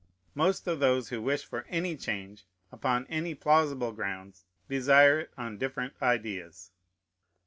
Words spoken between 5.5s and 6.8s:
different ideas.